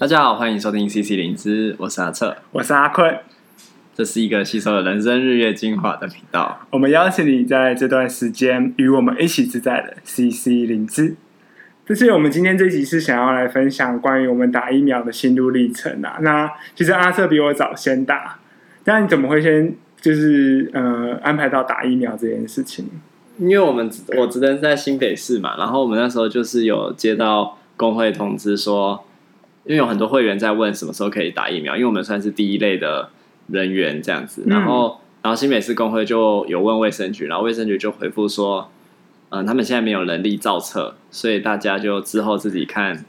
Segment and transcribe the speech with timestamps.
[0.00, 3.18] 大家好，欢迎收听 CC 灵芝，我是阿策，我是阿坤，
[3.94, 6.58] 这是一个吸收了人生日月精华的频道。
[6.70, 11.16] 我们邀请你在这段时间与我们一起自在的 CC 灵芝。
[11.84, 16.16] 这是我们今天这集是想要来分享关于我们打疫苗的心路历程啊。
[16.22, 18.40] 那其实阿策比我早先打，
[18.86, 22.86] 那你怎么会先就是呃安排到打疫苗这件事情？
[23.36, 29.04] 因为我们我只能在新北市嘛，然后我们那时候就是有接到工会通知说。
[29.70, 33.08] 因为有很多会员在问什么时候可以打疫苗，因为我们算是第一类的
[33.46, 38.68] 人员这样子，然后，嗯、然后新北市工会就有问卫生局，然后卫生局就回复说，
[39.28, 43.04] 嗯，他们现在没有能力造册，所以大家就之后自己看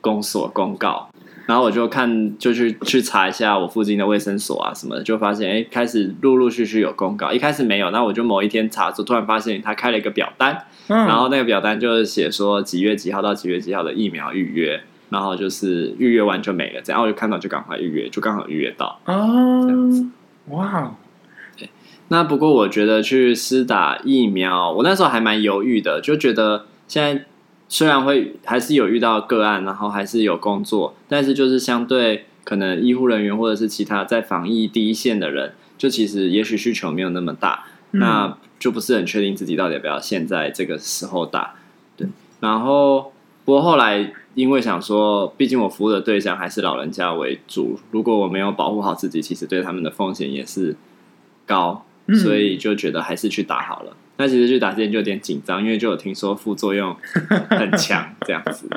[0.00, 1.10] 公所公告。
[1.44, 14.82] 然后我就看，就去去查一下我附近的卫生所啊什么的，就发现哎，开始陆陆续续有公告，一开始没有，那我就某一天查，就突然发现他开了一个表单，嗯、然后那个表单就是写说几月几号到几月几号的疫苗预约。
[15.08, 20.10] 然后就是预约完就没了，这样我就看到就赶快预约，就刚好预约到哦。
[20.48, 20.94] 哇，
[22.08, 27.24] 那不过我觉得去施打疫苗，我那时候还蛮犹豫的，就觉得现在
[27.68, 41.54] 虽然会还是有遇到个案，然后还是有工作，但是就是相对可能医护人员或者是其他在防疫第一线的人，就其实也许需求没有那么大，嗯、那就不是很确定自己到底要不要现在这个时候打。
[41.96, 42.06] 对，
[42.38, 43.12] 然后
[43.46, 44.12] 不过后来。
[44.36, 50.76] 因为想说，毕竟我服务的对象还是老人家为主，如果我没有保护好自己，其实对他们的风险也是
[51.46, 51.86] 高，
[52.22, 53.96] 所以就觉得还是去打好了。
[54.18, 56.94] 那、嗯、其实去打之前就有点紧张，因为就有听说副作用
[57.48, 58.68] 很强这样子。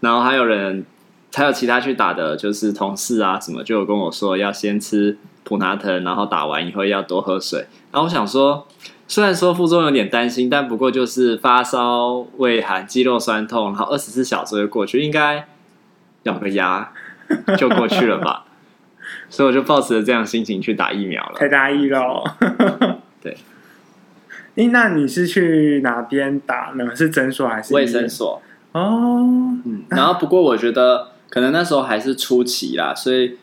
[0.00, 0.84] 然后还有人，
[1.32, 7.60] 还有其他去打的，就是同事啊什么，就有跟我说要先吃普拿疼，然后打完以后要多喝水。
[7.92, 8.66] 然后我想说。
[9.10, 15.48] 虽然说副作用有点担心，但不过就是发烧、畏寒、肌肉酸痛，然后二十四小时就过去，应该
[16.22, 16.92] 咬个牙
[17.58, 18.44] 就过去了吧。
[19.28, 21.32] 所以我就抱持着这样心情去打疫苗了。
[21.34, 22.36] 太大意了。
[23.20, 23.36] 对。
[24.54, 26.94] 哎，那你是去哪边打呢？
[26.94, 28.40] 是诊所还是卫生所？
[28.70, 29.58] 哦。
[29.64, 29.82] 嗯。
[29.88, 33.36] 然后不过我觉得可能那时候还是初期啦，所以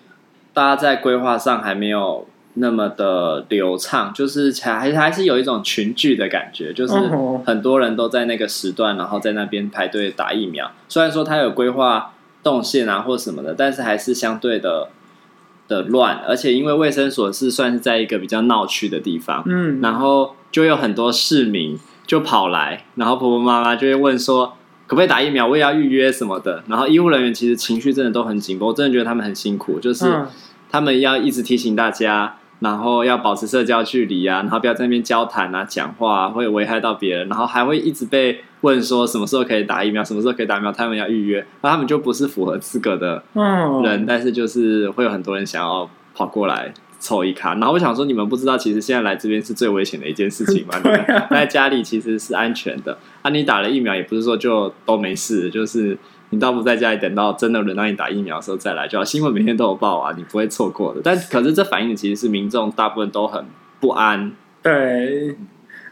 [0.53, 2.25] 大家在规划上还没有。
[2.59, 6.94] 那么的流畅，就是还还是有一种群聚的感觉，就是
[7.45, 10.72] 很多人都在那个时段，然后在那边排队打疫苗。
[10.88, 12.13] 虽然说他有规划
[12.44, 14.90] 动线啊或什么的，但是还是相对的
[15.67, 16.22] 的乱。
[16.28, 24.53] 而且因为卫生所是算是在一个比较闹区的地方，嗯，然后就有很多市民就跑来，然后婆婆妈妈就会问说
[24.88, 26.63] 可不可以打疫苗，我也要预约什么的。
[26.67, 30.06] 然后医务人员其实情绪真的都很紧绷，我真的觉得他们很辛苦，就是
[30.72, 32.38] 他们要一直提醒大家。
[32.59, 37.28] 然后要保持社交距离啊，然后不要在那边交谈啊、讲话啊，会危害到别人。
[37.29, 43.23] 然后还会一直被问说什么时候可以打疫苗，什么时候可以打疫苗，他们要预约，那他们就不是符合资格的
[43.84, 44.06] 人。
[44.07, 47.53] 但是就是会有很多人想要跑过来凑一卡。
[47.56, 50.73] 然后我想说，你们不知道，其实现在来这边是最危险的一件事情吗？
[50.81, 52.97] 对啊，在家里其实是安全的。
[53.22, 55.97] 啊，你打了疫苗也不是说就都没事，就是。
[56.30, 61.00] 你倒不在家里等到真的轮到你打疫苗的时候再来就好，新闻每天都有报啊，你不会错过的。
[61.02, 63.46] 但可是这反映的其实是民众大部分都很
[63.80, 64.34] 不安。
[64.62, 65.36] 对，哎、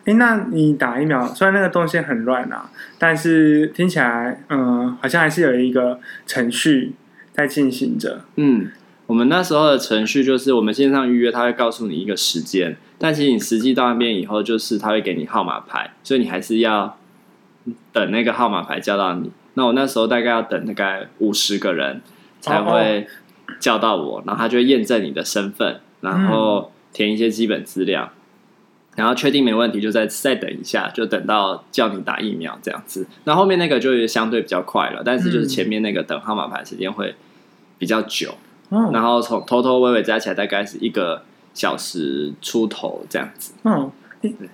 [0.06, 2.70] 欸，那你打疫苗虽然那个东西很乱啊，
[3.00, 6.94] 但是听起来嗯，好像还是有一个程序
[7.32, 8.26] 在进行着。
[8.36, 8.70] 嗯，
[9.08, 16.98] 我们那时候的程序就是我们线上预约，他会告诉你一个时间，但其实你实际到那边以后，就是他会给你号码牌，所以你还是要
[17.94, 19.32] 等那个号码牌叫到你。
[19.56, 22.02] 那我那时候大概要等大概五十个人
[22.40, 23.08] 才会
[23.60, 28.12] 叫到我，然后他就会验证你的身份，然后填一些基本资料，
[28.96, 33.08] 然后确定没问题，就再再等一下，就等到叫你打疫苗这样子。
[33.24, 37.16] 那后面那个就相对比较快了，但是就是前面那个等号码牌时间会
[37.78, 38.36] 比较久，
[38.92, 41.24] 然后从头头尾尾加起来大概是一个
[41.54, 43.54] 小时出头这样子。
[43.64, 43.90] 嗯，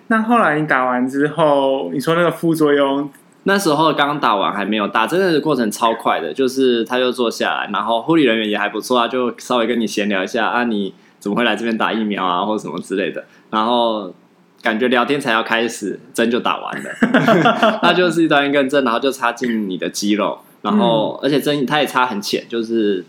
[0.07, 3.09] 那后来你打完之后，你说那个副作用？
[3.43, 14.13] 那时候刚打完还没有打，真的过程超快的，就是他就坐下来，然后护理人员也还不错啊，就稍微跟你闲聊一下啊，你怎么会来这边打疫苗啊，或者什么之类的，然后
[14.61, 16.89] 感觉聊天才要开始，针就打完了，
[17.81, 23.03] 那就是一段一根针，然后就插进你的肌肉，然后、嗯、而且针它也插很浅，就是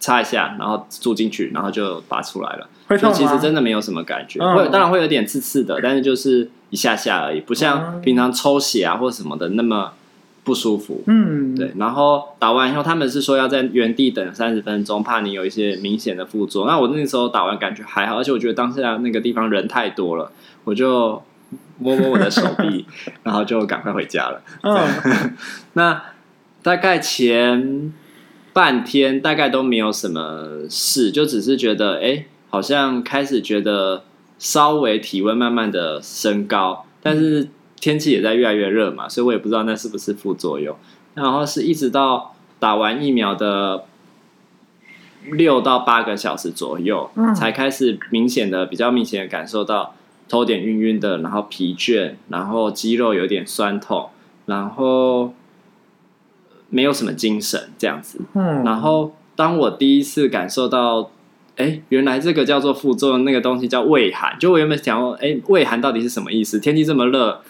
[0.00, 2.96] 插一下，然后注进去，然后就拔出来了，会？
[3.12, 6.50] 其实真的没有什么感觉，嗯、会当然会有点刺刺的，但是就是。
[6.70, 9.92] 一下下而已，不像平常抽血啊或什么的那么
[10.44, 11.02] 不舒服。
[11.06, 11.72] 嗯，对。
[11.76, 16.68] 然后打完以后，他们是说要在原地等三十分钟，怕你有一些明显的副作用。
[16.68, 20.30] 那我那时候打完感觉还好，而且我觉得当下那个地方人太多了，
[20.64, 21.22] 我就
[21.78, 22.84] 摸摸我的手臂，
[23.22, 24.42] 然后就赶快回家了。
[24.62, 25.32] 嗯，
[25.74, 26.02] 那
[26.62, 27.92] 大概前
[28.52, 34.04] 半天大概都没有什么事，就只是觉得，哎，好像开始觉得
[34.38, 37.48] 稍微体温慢慢的升高，但是
[37.80, 40.76] 天气也在越来越热嘛，所以我也不知道那是不是副作用。
[41.14, 43.84] 然后是一直到打完疫苗的
[45.30, 49.94] 六到八个小时左右，才开始明显的、比较明显的感受到
[50.28, 54.10] 头点晕晕的，然后疲倦，然后肌肉有点酸痛，
[54.46, 55.32] 然后。
[56.68, 61.12] 没有什么精神这样子，嗯，然后当我第一次感受到，
[61.56, 66.58] 哎，原来这个叫做副作用，那个东西叫胃寒，就我原本想问，哎，胃寒到底是什么意思？
[66.58, 67.40] 天气这么热，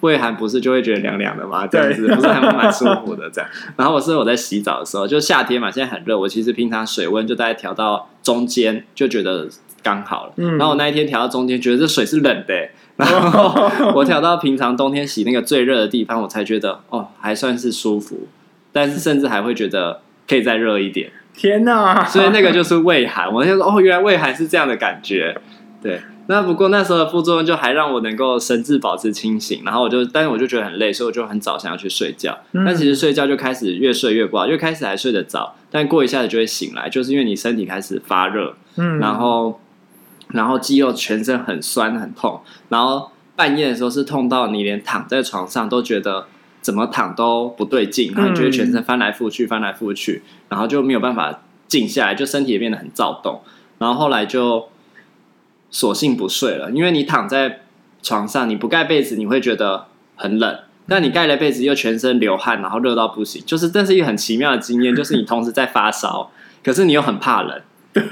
[0.00, 1.66] 胃寒不是就会觉得凉凉的吗？
[1.66, 3.50] 这样子不是还蛮舒服的这样。
[3.76, 9.48] 然后我是我在洗澡的时候，就夏天嘛，现在很热，我其实平常水温就大概调到中间，就觉得
[9.82, 10.32] 刚好了。
[10.36, 18.28] 嗯，然后我那一天调到中间，觉得这水是冷的，然后 我调到平常冬天洗那个最热的地方，我才觉得哦，还算是舒服。
[18.72, 22.04] 但是甚至还会觉得可以再热一点，天哪！
[22.06, 25.36] 所以那个就是胃寒，我就说哦，原来胃寒是这样的感觉。
[25.82, 32.38] 对，那不过那时候的副作用就还让我能够神志保持清醒，然后我就，但是我就觉得很累，所以我就很早想要去睡觉。
[32.52, 39.60] 嗯、但其实睡觉就开始越睡越不好，越开始还睡得早，但过一下子就会醒来，就是因为你身体开始发热，嗯，然后
[40.28, 46.26] 然后肌肉全身很酸很痛，然后半夜的时候是痛到你连躺在床上都觉得。
[46.64, 53.42] 怎么躺都不对劲，然后你觉得全身翻来覆去，翻来覆去，然后就没有办法静下来，就身体也变得很躁动。
[53.76, 54.70] 然后后来就
[55.70, 57.60] 索性不睡了，因为你躺在
[58.02, 60.54] 床上，你不盖被子，你会觉得很冷；
[60.88, 63.42] 但你盖了被子，又全身流汗，然后热到不行。
[63.44, 66.30] 就是这是一个很奇妙的经验，就是你同时在发烧，
[66.64, 67.60] 可是你又很怕冷。
[67.92, 68.02] 对，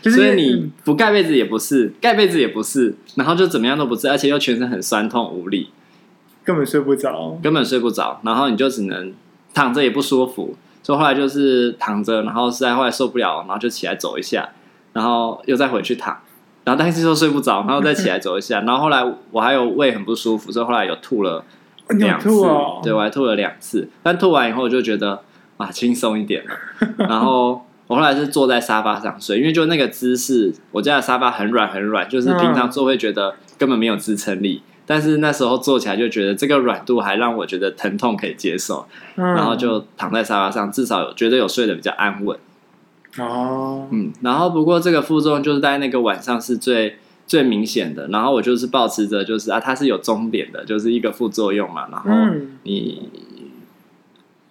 [0.00, 5.70] 就是、所以你不盖被子也不是，盖被子也不是，然后就怎么样都不是，而且又全身很酸痛无力。
[6.44, 9.12] 根本睡不着，根本睡不着，然后你就只能
[9.54, 14.48] 躺着也不舒服，所以后来就是躺着，然后实在后来受不了，然后就起来走一下，
[14.92, 16.18] 然后又再回去躺，
[16.64, 21.44] 然后但是又睡不着，然后再起来走一下，然后后来我还有胃很不舒服，所以后来有吐了
[21.90, 25.22] 两次，哦、对，我还吐了两次，但吐完以后我就觉得
[25.56, 26.44] 啊轻松一点。
[26.44, 26.50] 了，
[27.08, 34.62] 然后我后来是坐在沙发上睡，因为就那个姿势，我家的沙发很软很软，就是平常坐会觉得根本没有支撑力。
[34.90, 38.84] 但是那时候坐起来就觉得这个软度还让我觉得疼痛可以接受，
[39.14, 42.36] 嗯、然后就躺在沙发上，至少有觉得有睡得比较安稳。
[43.18, 52.34] 哦，嗯，然后不过这个副作用就是在那个晚上是最最明显的，然后我就是保持着就是啊，它是有终点的，就是一个副作用嘛，然后
[52.64, 53.08] 你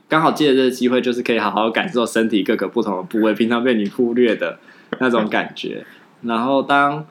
[0.08, 4.58] 刚好借着这个机会，就是可以好好感受身体各个不同的部位，平常被你忽略的
[5.02, 5.86] 那种感觉，
[6.22, 7.06] 然后当。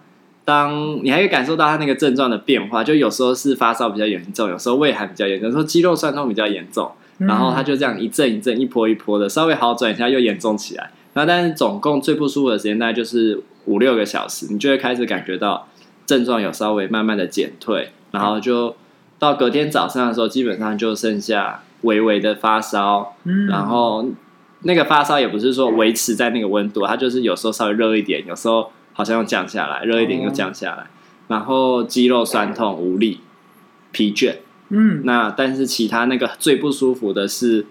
[0.48, 10.90] 当你还可以感受到他那个症状的变化，就有时候是发烧比较严重，有时候胃寒比较严重，有时候肌肉酸痛比较严重，然后他就这样一阵一阵、一波一波的，稍微好转一下又严重起来。
[11.12, 15.68] 那但是总共最不舒服的时间大概就是五六个小时，你就会开始感觉到
[16.06, 18.74] 症状有稍微慢慢的减退，然后就
[19.18, 23.16] 到隔天早上的时候，基本上就剩下微微的发烧，
[23.50, 24.08] 然后
[24.62, 28.70] 那个发烧也不是说维持在那个温度，它就是有时候稍微热一点，有时候。
[28.98, 30.86] 好像又降下来，热一点又降下来，哦、
[31.28, 33.20] 然后肌肉酸痛、无力、
[33.92, 34.38] 疲倦。
[34.70, 37.64] 嗯，那但是其他那个最不舒服的是，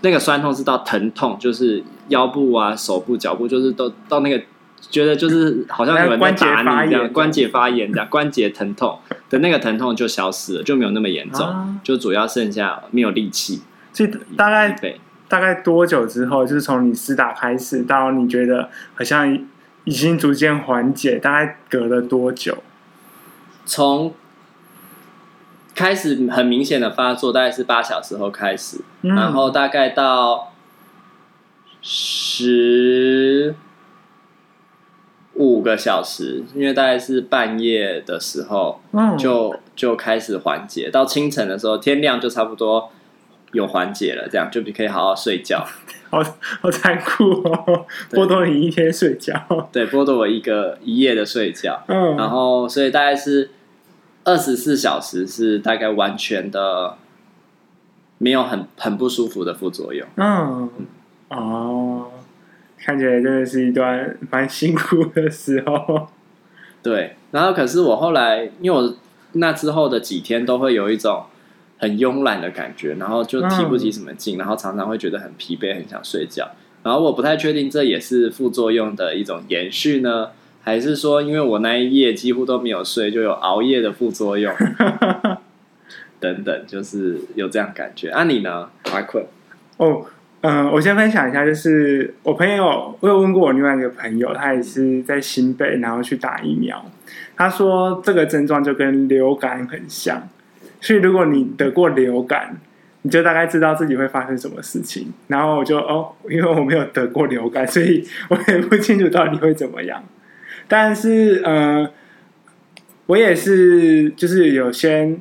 [0.00, 4.42] 那个酸痛是到疼痛，就是腰部啊、手部、脚部，就是都到那个
[4.80, 8.98] 觉得就是好像有人在打你这样，关节发炎这样，关节疼痛
[9.28, 13.60] 的那个疼痛就消失了，就没有那么严重，啊、就主要剩下没有力气。
[13.92, 14.98] 这大概
[15.28, 19.38] 大概多久之后，就是从你施打开始到你觉得好像。
[19.86, 22.62] 已经逐渐缓解，大概隔了多久？
[23.64, 24.12] 从
[25.74, 30.52] 开始很明显的发作，大概是八小时后开始，嗯、然后大概到
[31.82, 33.54] 十
[35.34, 42.90] 五个小时，因为大概是半夜的时候，嗯、就就开始缓解，到清晨的时候，天亮就差不多
[43.52, 45.66] 有缓解了，这样就可以好好睡觉。
[46.08, 46.22] 好
[46.60, 47.84] 好残酷哦！
[48.12, 49.34] 剥夺你一天睡觉，
[49.72, 51.82] 对，剥夺我一个一夜的睡觉。
[51.88, 53.50] 嗯，然后所以大概是
[54.22, 56.96] 二十四小时，是大概完全的
[58.18, 60.06] 没有很很不舒服的副作用。
[60.14, 60.70] 嗯，
[61.30, 62.06] 嗯哦，
[62.78, 66.06] 看起来真的是一段蛮辛苦的时候。
[66.84, 68.94] 对，然后可是我后来，因为我
[69.32, 71.24] 那之后的几天都会有一种。
[71.78, 76.50] 很慵懒的感觉，然后就提不起什么劲，嗯、然后常常会觉得很疲惫，很想睡觉。
[76.82, 80.28] 然后我不太确定这也是副作用的一种延续呢，
[80.62, 84.54] 还是说因为我那一夜几乎都没有睡，就有熬夜的副作用
[86.20, 88.10] 等等，就是有这样感觉。
[88.10, 88.68] 啊，你呢？
[88.84, 89.24] 还困？
[89.76, 90.06] 哦，
[90.40, 96.82] 嗯，我先分享一下，就是我朋友，我有问过我另外一个朋友，他也是在新北，然后去打疫苗。
[97.36, 100.26] 他说这个症状就跟流感很像，
[100.86, 102.56] 所以如果你得过流感，
[103.02, 105.12] 你就大概知道自己会发生什么事情。
[105.26, 110.04] 然后我就哦，因为我没有得过流感，所以我也不清楚到底会怎么样。
[110.68, 111.90] 但是，呃，
[113.06, 115.20] 我也是，就是有先。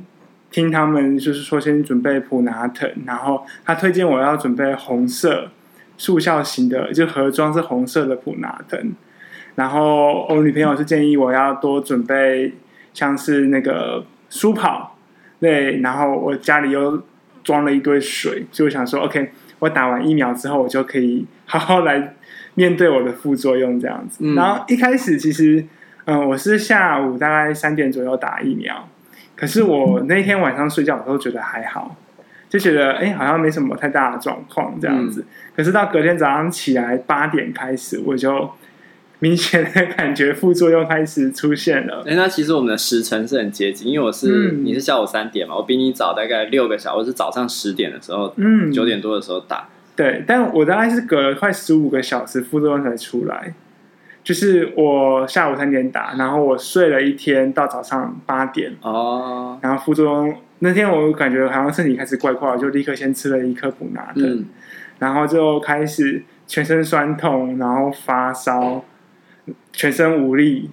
[0.51, 5.49] 听他们就是说，先准备普拿疼，然后他推荐我要准备红色
[5.97, 8.93] 速效型的，就盒装是红色的普拿疼。
[9.55, 12.53] 然后我女朋友是建议我要多准备
[12.93, 14.94] 像是那个舒跑，
[15.45, 16.99] 对，然后我家里又
[17.43, 22.15] 装了一堆水，所以我想说，OK，我打完疫苗之后，我就可以 好好来
[22.55, 24.17] 面对我的副作用这样子。
[24.21, 25.63] 嗯、然后一开始其实，
[26.05, 28.89] 嗯、呃，我是下午大概三点左右打疫苗。
[29.35, 31.95] 可是我那天晚上睡觉，我都觉得还好，
[32.49, 35.21] 就觉得哎、欸，好像没什么太大的状况这样子。
[35.21, 38.49] 嗯、可是到隔天早上起来八点开始，我就
[39.19, 42.03] 明显的感觉副作用开始出现了。
[42.05, 49.67] 哎、欸，那其实我们的时辰是很接近，因为我是、嗯、你是下午三点嘛，我比你早大概六个小时，我是早上十点的时候，嗯，九点多的时候打。
[49.95, 53.53] 对，但我大概是隔了快十五个小时副作用才出来。
[54.23, 58.73] 就是我下午三点打，然后我睡了一天到早上八点。
[58.81, 64.45] 哦，然后副作用那天我感觉好像身体开始怪怪，就立刻先吃了一颗补拿的，嗯、
[64.97, 68.83] 然后就开始全身酸痛，然后发烧，
[69.73, 70.69] 全身无力，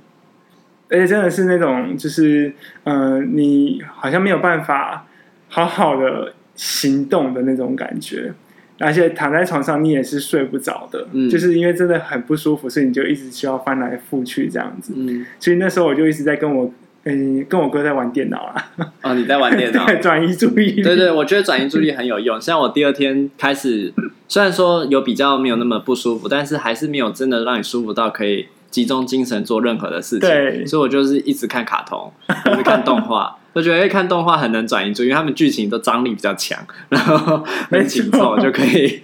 [0.88, 2.52] 而且真的是那种就是
[2.84, 5.06] 嗯、呃，你好像没有办法
[5.48, 8.32] 好好的行动的那种感觉。
[8.78, 14.92] 而且躺在床上，你也是睡不着的，嗯、就是因为真的很不舒服，所以你就一直需要翻来覆去这样子。
[14.96, 16.68] 嗯，所以那时候我就一直在跟我，
[17.04, 18.70] 嗯、欸，跟我哥在玩电脑啦。
[19.02, 19.86] 哦，你在玩电脑？
[20.02, 20.82] 转移注意力。
[20.82, 22.40] 对对，我觉得转移注意力很有用。
[22.40, 23.92] 像我第二天开始，
[24.26, 30.28] 虽然说有比较没有那么不舒服，但是还是没有真的让你舒服到可以集中精神做任何的事情。
[30.28, 32.12] 对，所以我就是一直看卡通，
[32.52, 33.36] 一直看动画。
[33.52, 39.02] 我觉得看动画很能转移注意力，因为他们剧情都张力比较强， 然后很紧凑就可以。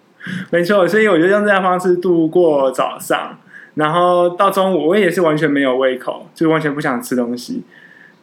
[0.50, 3.38] 没错，所以我就用这样方式度过早上，
[3.74, 7.62] 然后到中午我也是完全没有胃口，就完全不想吃东西，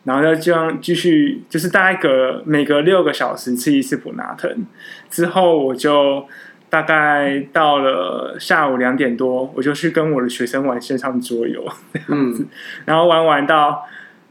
[0.03, 4.65] 然后就这样继续，就是大概隔每隔六个小时吃一次普拿疼，
[5.09, 6.25] 之后我就
[6.69, 12.50] 大概到了下午两点多，我就去跟我的学生玩线上桌游 这样子，嗯、
[12.86, 13.86] 然后玩玩到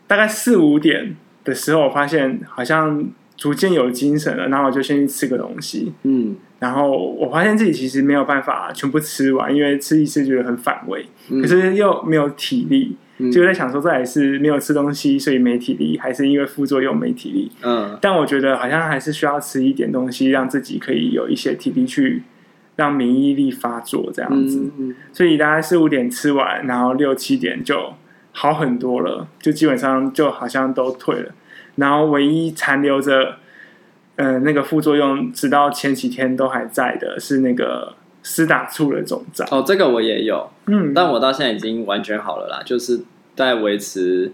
[0.07, 1.17] 大概四五点。
[1.47, 5.93] 的时候，我发现好像逐渐有精神了，然后我就先去吃个东西。
[6.03, 17.51] 嗯，然后我发现自己其实没有办法全部吃完，因为吃一次觉得很反胃，嗯、可是又没有体力，嗯、就在想说，这还是没有吃东西，所以没体力，还是因为副作用没体力？
[17.63, 22.23] 嗯，但我觉得好像还是需要吃一点东西，让自己可以有一些体力去
[22.77, 24.71] 让免疫力发作这样子。
[25.13, 27.95] 所以大概四五点吃完，然后六七点就。
[28.39, 31.33] 好很多了，就基本上就好像都退了，
[31.77, 33.37] 然后唯一残留着，
[34.17, 37.95] 呃，那个副作用，直到前几天都还在的，是那个
[38.29, 39.47] 施打处的肿胀。
[39.53, 43.01] 哦，这个我也有，嗯，但我到现在已经完全好了啦，就是
[43.37, 44.33] 在维持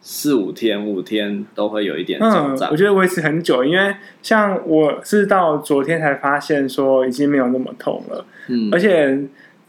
[0.00, 2.68] 四五天、五天都会有一点肿胀。
[2.68, 9.18] 嗯，我觉得维持很久，因为像我是到昨天才发现说已经没有那么痛了，嗯，而且。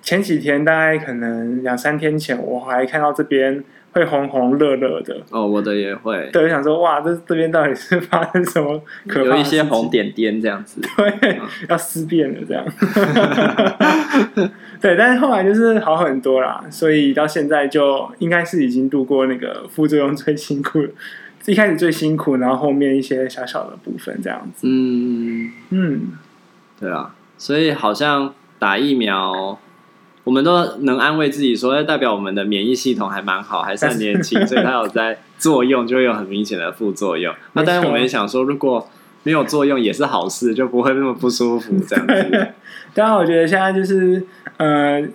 [0.06, 3.64] 前几天大概可能两三天前，我还看到这边
[3.94, 5.16] 会红红热热的。
[5.30, 6.30] 哦，我的也会。
[6.34, 9.38] 对，我想说，哇，这这边到底是发生什么 可怕的事情？
[9.38, 10.82] 有一些红点点这样子。
[10.98, 12.66] 对，嗯、要尸变了这样。
[14.82, 20.86] 对，但是后来就是好很多啦，所以到现在就应该是已经度过那个副作用最辛苦，
[21.46, 24.68] 一开始最辛苦，然后后面一些小小的部分这样子。
[24.68, 26.02] 嗯嗯，
[26.80, 29.60] 对啊，所以好像打疫苗。
[30.24, 37.36] 我们都能安慰自己说，那代表我们的免疫系统还蛮好，还算年轻，所以它有在作用，就会有很明显的副作用。
[37.52, 38.88] 那当然，我们也想说，如果
[39.24, 42.48] 没有作用也是好事，就不会那么不舒服这样子。
[42.94, 44.26] 当然，我觉得现在就是，
[44.56, 45.06] 呃，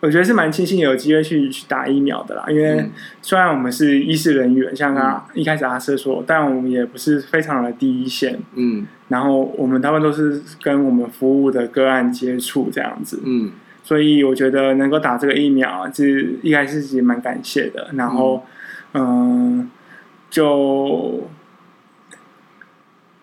[0.00, 2.44] 我觉得是蛮庆幸有机会去去打疫苗的啦。
[2.48, 2.84] 因为
[3.20, 8.40] 虽然我们是医事人员，像他一开始阿瑟说，但我们也不是非常的第一线。
[8.56, 13.22] 嗯，然后我们大部分都是跟我们服务的个案接触这样子。
[13.24, 13.52] 嗯。
[13.82, 17.90] 所以我觉得能够打这个疫苗，是一开始也蛮感谢的。
[17.94, 18.44] 然后，
[18.94, 19.68] 嗯，呃、
[20.30, 21.28] 就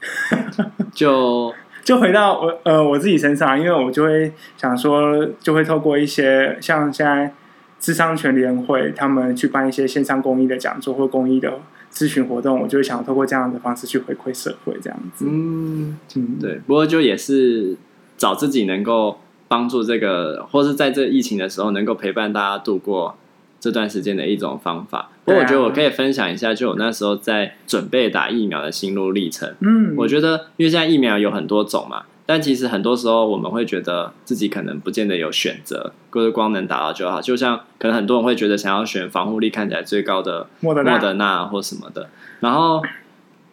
[0.93, 7.33] 就就回到我呃我自己身上，因为我就会想说，就会透过一些像现在
[7.79, 11.59] 智商权联会他们去办一些线上公益的讲座或公益的
[11.91, 15.25] 咨询活动，我就会想透过这样的方式去回馈社会，这样子。
[15.27, 16.59] 嗯，嗯对。
[16.67, 17.77] 不过就也是。
[18.19, 19.17] 找自己能够
[19.49, 23.17] 帮助这个，或是在这疫情的时候能够陪伴大家度过
[23.59, 25.09] 这段时间的一种方法。
[25.25, 29.53] 不过我觉得我可以分享一下，就我那时候在准备打疫苗的心路历程。
[29.59, 32.03] 嗯，我觉得因为现在疫苗有很多种嘛。
[32.25, 37.19] 但其实很多时候，我们会觉得自己可能不见得有选择，或者光能打到就好。
[37.19, 42.07] 就像可能很多人会觉得想要选防护力看起来最高的莫德纳或什么的。
[42.41, 42.83] 然后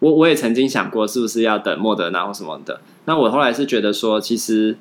[0.01, 2.83] 我我也曾经想过，是不是要等莫德纳或什么的。
[3.07, 4.77] 那我后来是觉得说，其实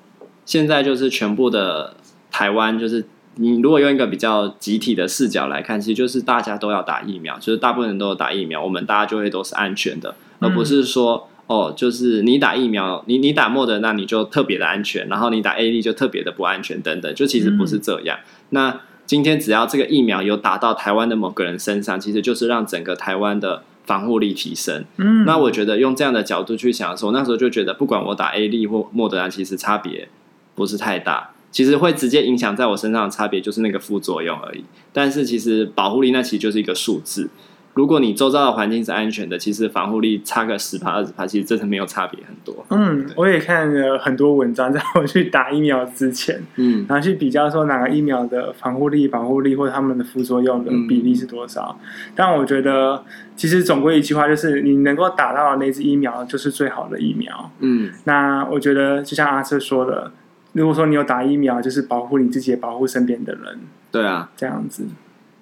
[0.46, 1.96] 现在就是全部的
[2.32, 11.28] 台湾，就是你如果用一个比较集体的视角来看，其实就是大家都要打疫苗，就是大部分人都有打疫苗，我们大家就会都是安全的，而不是说。
[11.48, 18.18] 哦，就是你打疫苗，你你打莫德纳你就特别的安全，然后你打 A D 就特别的不安全，等等，就其实不是这样。
[18.18, 24.86] 嗯、那今天只要这个疫苗有打到台湾的某个人身上，其实就是让整个台湾的防护力提升。
[24.98, 30.10] 嗯，那我觉得用这样的角度去想的时候，那时候就觉得，不管我打 A D 或莫德纳，其实差别
[30.56, 31.32] 不是太大。
[31.52, 34.66] 其实会直接影响在我身上的差别就是那个副作用而已。
[34.92, 37.30] 但是其实保护力那其实就是一个数字。
[37.76, 42.66] 如果你周遭的环境是安全的，其实防护力差个十趴二十趴，其实真的没有差别很多。
[42.70, 51.78] 嗯，我也看了很多文章，在我去打疫苗之前，嗯，然后去比较说哪个疫苗的防护力、防护力或者他们的副作用的比例是多少。
[51.82, 53.04] 嗯、但我觉得，
[53.36, 57.52] 其实总归一句话就是，你能够打到的那支疫苗就是最好的疫苗。
[57.60, 60.14] 嗯，那我觉得就像阿瑟说的，
[60.56, 63.60] 如果说你有打疫苗，就是保护你自己，也保护身边的人。
[63.92, 64.88] 对啊，这样子，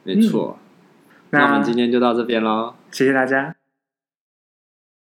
[0.04, 0.58] 没错。
[0.60, 0.60] 嗯
[1.34, 3.56] 那我们今天就到这边喽，谢谢大家。